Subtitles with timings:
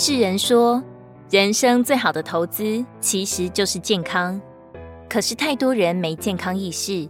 [0.00, 0.80] 世人说，
[1.28, 4.40] 人生最好的投资其实就是健康，
[5.10, 7.08] 可是太多人没健康意识，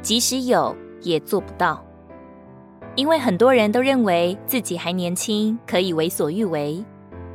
[0.00, 1.84] 即使有也做不到。
[2.94, 6.82] 因为很多人都认为自己还年轻，可以为所欲为，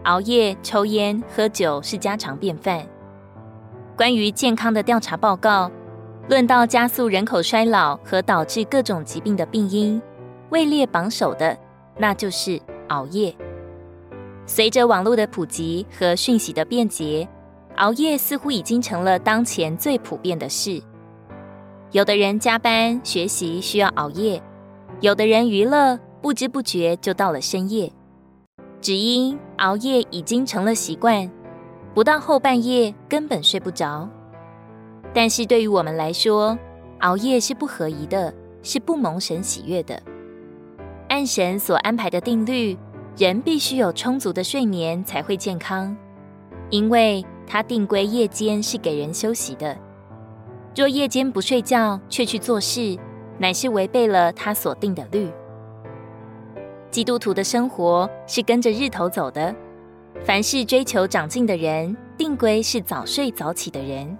[0.05, 2.83] 熬夜、抽烟、喝酒是家常便饭。
[3.95, 5.69] 关于健康的调查报告，
[6.27, 10.01] 论到加速人口衰老和导致各种疾病的病因，
[10.49, 11.55] 位列榜首的，
[11.99, 13.35] 那就是熬夜。
[14.47, 17.27] 随着网络的普及和讯息的便捷，
[17.75, 20.81] 熬夜似乎已经成了当前最普遍的事。
[21.91, 24.41] 有的人加班学习需要熬夜。
[25.01, 27.91] 有的人娱乐不知不觉就到了深夜，
[28.81, 31.29] 只因熬夜已经成了习惯，
[31.93, 34.09] 不到后半夜根本睡不着。
[35.13, 36.57] 但是对于我们来说，
[37.01, 40.01] 熬夜是不合宜的，是不蒙神喜悦的。
[41.09, 42.77] 按神所安排的定律，
[43.17, 45.97] 人必须有充足的睡眠才会健康，
[46.69, 49.75] 因为他定规夜间是给人休息的。
[50.75, 52.95] 若夜间不睡觉却去做事，
[53.39, 55.31] 乃是违背了他所定的律。
[56.91, 59.55] 基督徒的生活是跟着日头走的，
[60.23, 64.15] 凡是追求长进的人，定规是早睡早起的人。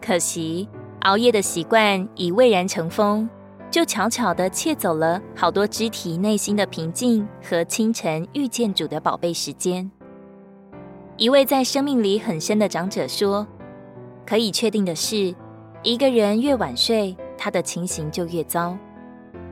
[0.00, 0.68] 可惜
[1.02, 3.30] 熬夜的习惯已蔚然成风，
[3.72, 9.90] 就悄悄地窃走了好多肢体内心的平静和清晨遇见主的宝贝时间。
[11.16, 13.46] 一位在生命里很深的长者说
[14.26, 15.34] ：“可以确定的是，
[15.82, 18.76] 一个人越晚睡。”他的情形就越糟，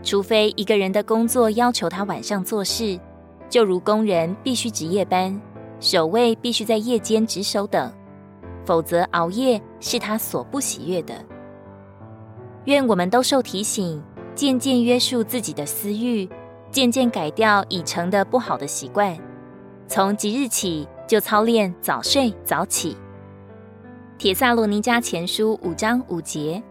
[0.02, 3.00] 除非一个人的工作要求他晚上做事，
[3.48, 5.40] 就如工人必须值夜班，
[5.80, 7.90] 守卫必须在夜间值守等，
[8.64, 11.14] 否则熬夜是他所不喜悦的。
[12.66, 14.00] 愿我们都受提醒，
[14.40, 16.26] 渐渐约束自己的私欲，
[16.70, 19.14] 渐渐改掉已成的不好的习惯，
[19.86, 22.96] 从即日起就操练早睡早起。
[24.16, 26.62] 铁萨罗尼迦前书五章五节。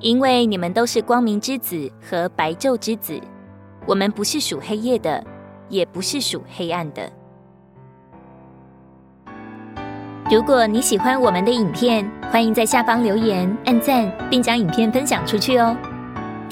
[0.00, 3.18] 因为你们都是光明之子和白昼之子，
[3.86, 5.24] 我们不是属黑夜的，
[5.70, 7.10] 也不是属黑暗的。
[10.30, 15.74] 如果你喜欢我们的影片，欢迎在下方留言、按赞，并将影片分享出去哦。